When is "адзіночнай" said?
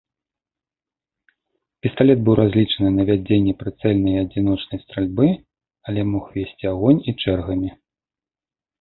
4.25-4.83